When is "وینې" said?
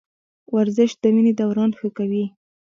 1.13-1.33